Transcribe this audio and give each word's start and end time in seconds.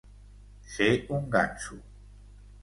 Ser 0.75 0.87
un 1.17 1.29
ganso. 1.37 1.79